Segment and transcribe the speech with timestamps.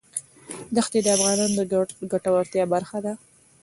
[0.75, 1.61] دښتې د افغانانو د
[2.13, 3.13] ګټورتیا برخه ده.